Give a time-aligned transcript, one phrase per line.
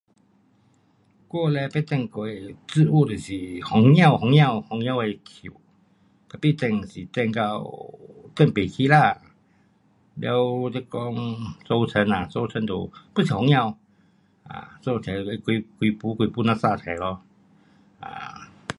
[1.29, 3.29] 我嘞曾种出植物就是
[3.63, 5.61] 胡椒，胡椒，胡椒的树
[6.27, 7.61] ，tapi 种是种到，
[8.33, 9.21] 种不起啦，
[10.23, 13.77] 完你讲，收成啊，收成就 pun 是胡椒，
[14.47, 17.21] 啊收成几批几批这样生出咯。